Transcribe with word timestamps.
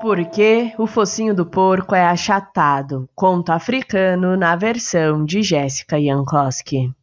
Porque 0.00 0.72
o 0.78 0.86
focinho 0.86 1.34
do 1.34 1.44
porco 1.44 1.92
é 1.92 2.06
achatado. 2.06 3.08
Conto 3.16 3.50
africano 3.50 4.36
na 4.36 4.54
versão 4.54 5.24
de 5.24 5.42
Jéssica 5.42 6.00
Jankowski. 6.00 6.94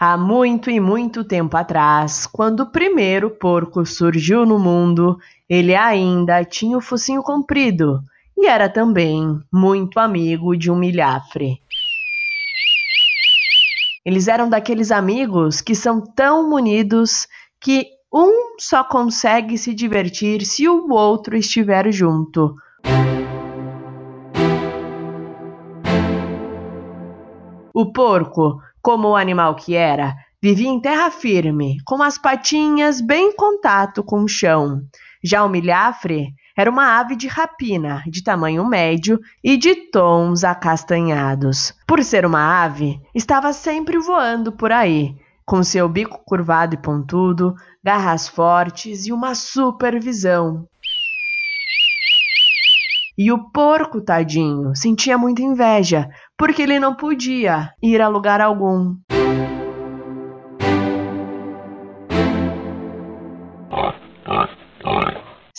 Há 0.00 0.16
muito 0.16 0.70
e 0.70 0.80
muito 0.80 1.22
tempo 1.22 1.56
atrás, 1.58 2.26
quando 2.26 2.60
o 2.60 2.70
primeiro 2.72 3.30
porco 3.30 3.84
surgiu 3.84 4.46
no 4.46 4.58
mundo, 4.58 5.18
ele 5.48 5.74
ainda 5.74 6.42
tinha 6.42 6.78
o 6.78 6.80
focinho 6.80 7.22
comprido 7.22 8.02
e 8.36 8.46
era 8.46 8.68
também 8.68 9.38
muito 9.52 10.00
amigo 10.00 10.56
de 10.56 10.70
um 10.70 10.76
milhafre. 10.76 11.60
Eles 14.04 14.26
eram 14.26 14.48
daqueles 14.48 14.90
amigos 14.90 15.60
que 15.60 15.76
são 15.76 16.00
tão 16.00 16.52
unidos 16.52 17.28
que 17.60 17.86
um 18.12 18.56
só 18.58 18.82
consegue 18.82 19.56
se 19.56 19.72
divertir 19.72 20.44
se 20.44 20.68
o 20.68 20.90
outro 20.90 21.36
estiver 21.36 21.90
junto. 21.92 22.54
O 27.72 27.92
porco, 27.92 28.60
como 28.82 29.08
o 29.08 29.16
animal 29.16 29.54
que 29.54 29.76
era, 29.76 30.14
vivia 30.42 30.68
em 30.68 30.80
terra 30.80 31.10
firme, 31.10 31.76
com 31.86 32.02
as 32.02 32.18
patinhas 32.18 33.00
bem 33.00 33.28
em 33.28 33.36
contato 33.36 34.02
com 34.02 34.24
o 34.24 34.28
chão. 34.28 34.82
Já 35.22 35.44
o 35.44 35.48
milhafre 35.48 36.34
era 36.56 36.70
uma 36.70 36.98
ave 36.98 37.16
de 37.16 37.26
rapina, 37.26 38.02
de 38.06 38.22
tamanho 38.22 38.66
médio 38.66 39.18
e 39.42 39.56
de 39.56 39.74
tons 39.90 40.44
acastanhados. 40.44 41.74
Por 41.86 42.02
ser 42.04 42.26
uma 42.26 42.62
ave, 42.64 43.00
estava 43.14 43.52
sempre 43.52 43.98
voando 43.98 44.52
por 44.52 44.72
aí, 44.72 45.16
com 45.44 45.62
seu 45.62 45.88
bico 45.88 46.22
curvado 46.24 46.74
e 46.74 46.78
pontudo, 46.78 47.54
garras 47.82 48.28
fortes 48.28 49.06
e 49.06 49.12
uma 49.12 49.34
supervisão. 49.34 50.66
E 53.16 53.30
o 53.30 53.50
porco, 53.50 54.00
tadinho, 54.00 54.74
sentia 54.74 55.18
muita 55.18 55.42
inveja, 55.42 56.08
porque 56.36 56.62
ele 56.62 56.78
não 56.78 56.94
podia 56.94 57.70
ir 57.82 58.00
a 58.00 58.08
lugar 58.08 58.40
algum. 58.40 58.96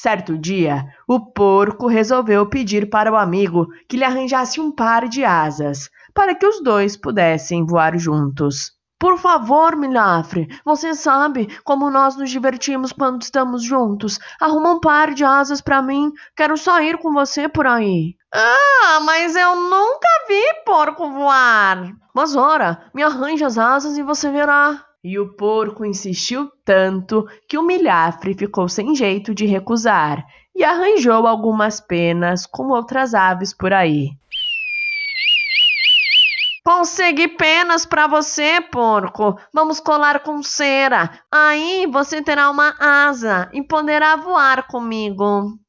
Certo 0.04 0.38
dia, 0.38 0.86
o 1.08 1.32
porco 1.32 1.88
resolveu 1.88 2.46
pedir 2.50 2.90
para 2.90 3.10
o 3.10 3.16
amigo 3.16 3.70
que 3.88 3.96
lhe 3.96 4.04
arranjasse 4.04 4.60
um 4.60 4.70
par 4.70 5.08
de 5.08 5.24
asas, 5.24 5.90
para 6.14 6.36
que 6.36 6.46
os 6.46 6.62
dois 6.62 6.98
pudessem 6.98 7.66
voar 7.66 7.98
juntos. 7.98 8.74
Por 9.00 9.18
favor, 9.18 9.78
Milhafre, 9.78 10.50
você 10.66 10.94
sabe 10.94 11.48
como 11.64 11.90
nós 11.90 12.18
nos 12.18 12.30
divertimos 12.30 12.92
quando 12.92 13.22
estamos 13.22 13.64
juntos. 13.64 14.20
Arruma 14.42 14.72
um 14.72 14.80
par 14.82 15.14
de 15.14 15.24
asas 15.24 15.62
para 15.62 15.82
mim, 15.82 16.12
quero 16.36 16.58
sair 16.58 16.98
com 16.98 17.14
você 17.14 17.48
por 17.48 17.66
aí. 17.66 18.18
Ah, 18.34 19.00
mas 19.06 19.38
eu 19.38 19.56
nunca 19.56 20.10
vi 20.28 20.64
porco 20.66 21.10
voar. 21.12 21.94
Mas 22.14 22.36
ora, 22.36 22.92
me 22.94 23.02
arranje 23.02 23.46
as 23.46 23.58
asas 23.58 23.98
e 23.98 24.04
você 24.04 24.30
verá. 24.30 24.84
E 25.04 25.20
o 25.20 25.34
porco 25.34 25.84
insistiu 25.84 26.50
tanto 26.64 27.28
que 27.48 27.58
o 27.58 27.64
milhafre 27.64 28.34
ficou 28.34 28.70
sem 28.70 28.96
jeito 28.96 29.36
de 29.36 29.46
recusar 29.46 30.26
e 30.56 30.64
arranjou 30.64 31.28
algumas 31.28 31.82
penas 31.82 32.46
com 32.46 32.70
outras 32.70 33.14
aves 33.14 33.54
por 33.54 33.74
aí. 33.74 34.12
Consegui 36.64 37.28
penas 37.28 37.86
para 37.86 38.08
você, 38.08 38.62
porco. 38.62 39.38
Vamos 39.54 39.82
colar 39.82 40.22
com 40.22 40.42
cera. 40.42 41.20
Aí 41.30 41.86
você 41.92 42.22
terá 42.22 42.50
uma 42.50 42.74
asa 42.80 43.50
e 43.52 43.62
poderá 43.62 44.16
voar 44.16 44.68
comigo. 44.68 45.60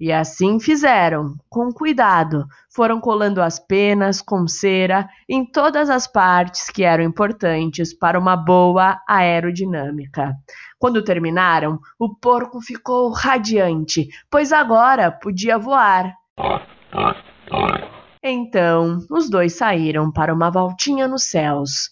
E 0.00 0.10
assim 0.10 0.58
fizeram, 0.58 1.34
com 1.50 1.70
cuidado. 1.70 2.46
Foram 2.74 2.98
colando 2.98 3.42
as 3.42 3.58
penas 3.58 4.22
com 4.22 4.48
cera 4.48 5.06
em 5.28 5.44
todas 5.44 5.90
as 5.90 6.06
partes 6.06 6.70
que 6.70 6.82
eram 6.82 7.04
importantes 7.04 7.92
para 7.92 8.18
uma 8.18 8.34
boa 8.34 8.98
aerodinâmica. 9.06 10.34
Quando 10.78 11.04
terminaram, 11.04 11.78
o 11.98 12.14
porco 12.14 12.62
ficou 12.62 13.12
radiante, 13.12 14.08
pois 14.30 14.52
agora 14.52 15.12
podia 15.12 15.58
voar. 15.58 16.14
Então, 18.22 19.04
os 19.10 19.28
dois 19.28 19.54
saíram 19.54 20.10
para 20.10 20.32
uma 20.32 20.50
voltinha 20.50 21.06
nos 21.06 21.24
céus. 21.24 21.90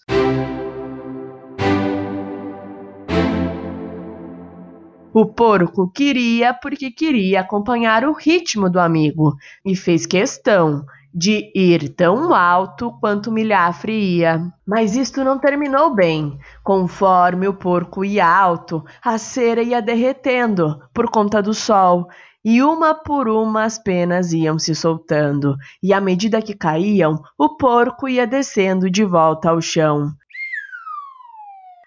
O 5.11 5.25
porco 5.25 5.89
queria 5.89 6.53
porque 6.53 6.91
queria 6.91 7.41
acompanhar 7.41 8.05
o 8.05 8.13
ritmo 8.13 8.69
do 8.69 8.79
amigo 8.79 9.35
e 9.65 9.75
fez 9.75 10.05
questão 10.05 10.85
de 11.11 11.51
ir 11.55 11.89
tão 11.95 12.31
alto 12.33 12.91
quanto 12.99 13.31
o 13.31 13.33
milhafre 13.33 13.91
ia. 13.91 14.39
Mas 14.67 14.95
isto 14.95 15.23
não 15.23 15.39
terminou 15.39 15.95
bem. 15.95 16.37
Conforme 16.63 17.47
o 17.47 17.53
porco 17.53 18.05
ia 18.05 18.27
alto, 18.27 18.83
a 19.03 19.17
cera 19.17 19.63
ia 19.63 19.81
derretendo 19.81 20.79
por 20.93 21.09
conta 21.09 21.41
do 21.41 21.55
sol. 21.55 22.07
E 22.45 22.61
uma 22.61 22.93
por 22.93 23.27
uma 23.27 23.63
as 23.63 23.77
penas 23.77 24.31
iam 24.31 24.57
se 24.57 24.73
soltando, 24.73 25.57
e 25.83 25.91
à 25.91 25.99
medida 25.99 26.41
que 26.41 26.55
caíam, 26.55 27.21
o 27.37 27.57
porco 27.57 28.07
ia 28.07 28.25
descendo 28.25 28.89
de 28.89 29.03
volta 29.03 29.49
ao 29.49 29.59
chão. 29.59 30.11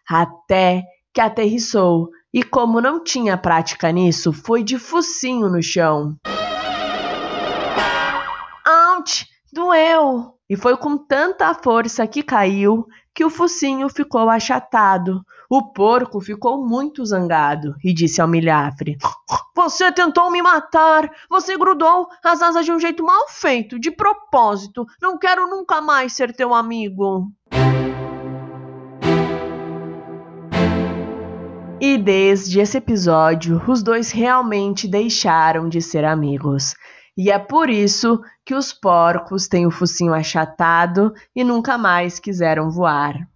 Até 0.06 0.84
que 1.14 1.22
aterrissou, 1.22 2.10
e 2.32 2.42
como 2.42 2.80
não 2.80 3.02
tinha 3.02 3.36
prática 3.36 3.90
nisso, 3.92 4.32
foi 4.32 4.62
de 4.62 4.78
focinho 4.78 5.48
no 5.48 5.62
chão. 5.62 6.16
Ouch! 8.96 9.26
Doeu! 9.52 10.34
E 10.48 10.56
foi 10.56 10.76
com 10.76 10.96
tanta 10.96 11.52
força 11.54 12.06
que 12.06 12.22
caiu 12.22 12.86
que 13.14 13.24
o 13.24 13.30
focinho 13.30 13.88
ficou 13.88 14.28
achatado. 14.30 15.22
O 15.48 15.72
porco 15.72 16.20
ficou 16.20 16.66
muito 16.66 17.04
zangado 17.04 17.74
e 17.84 17.92
disse 17.92 18.22
ao 18.22 18.28
milhafre: 18.28 18.96
Você 19.54 19.92
tentou 19.92 20.30
me 20.30 20.40
matar! 20.40 21.10
Você 21.28 21.56
grudou 21.58 22.08
as 22.24 22.40
asas 22.40 22.64
de 22.64 22.72
um 22.72 22.80
jeito 22.80 23.04
mal 23.04 23.28
feito, 23.28 23.78
de 23.78 23.90
propósito. 23.90 24.86
Não 25.00 25.18
quero 25.18 25.46
nunca 25.46 25.80
mais 25.82 26.14
ser 26.14 26.34
teu 26.34 26.54
amigo. 26.54 27.30
E 31.84 31.98
desde 31.98 32.60
esse 32.60 32.78
episódio, 32.78 33.60
os 33.66 33.82
dois 33.82 34.12
realmente 34.12 34.86
deixaram 34.86 35.68
de 35.68 35.82
ser 35.82 36.04
amigos. 36.04 36.76
E 37.16 37.28
é 37.28 37.40
por 37.40 37.68
isso 37.68 38.22
que 38.46 38.54
os 38.54 38.72
porcos 38.72 39.48
têm 39.48 39.66
o 39.66 39.70
focinho 39.72 40.14
achatado 40.14 41.12
e 41.34 41.42
nunca 41.42 41.76
mais 41.76 42.20
quiseram 42.20 42.70
voar. 42.70 43.28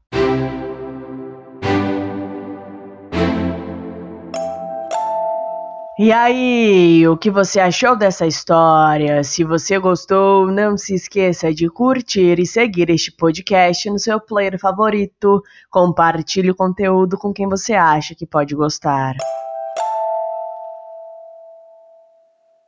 E 5.99 6.13
aí, 6.13 7.09
o 7.09 7.17
que 7.17 7.31
você 7.31 7.59
achou 7.59 7.97
dessa 7.97 8.27
história? 8.27 9.25
Se 9.25 9.43
você 9.43 9.79
gostou, 9.79 10.47
não 10.47 10.77
se 10.77 10.95
esqueça 10.95 11.55
de 11.55 11.71
curtir 11.71 12.39
e 12.39 12.45
seguir 12.45 12.91
este 12.91 13.11
podcast 13.11 13.89
no 13.89 13.99
seu 13.99 14.21
player 14.21 14.59
favorito. 14.61 15.43
Compartilhe 15.71 16.51
o 16.51 16.55
conteúdo 16.55 17.17
com 17.17 17.33
quem 17.33 17.49
você 17.49 17.73
acha 17.73 18.15
que 18.15 18.27
pode 18.27 18.55
gostar. 18.55 19.15